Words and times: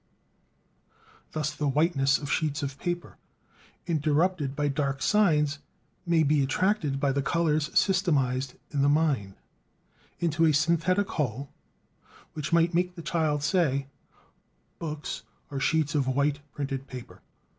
Thus 1.33 1.53
the 1.53 1.67
whiteness 1.67 2.17
of 2.17 2.31
sheets 2.31 2.63
of 2.63 2.79
paper, 2.79 3.17
interrupted 3.85 4.55
by 4.55 4.67
dark 4.67 4.99
signs, 4.99 5.59
may 6.07 6.23
be 6.23 6.41
attracted, 6.41 6.99
by 6.99 7.11
the 7.11 7.21
colors 7.21 7.69
systematized 7.77 8.55
in 8.71 8.81
the 8.81 8.89
mind, 8.89 9.35
into 10.19 10.45
a 10.45 10.53
synthetic 10.55 11.07
whole, 11.09 11.51
which 12.33 12.51
might 12.51 12.73
make 12.73 12.95
the 12.95 13.03
child 13.03 13.43
say: 13.43 13.85
Books 14.79 15.21
are 15.51 15.59
sheets 15.59 15.93
of 15.93 16.07
white 16.07 16.39
printed 16.51 16.87
paper. 16.87 17.21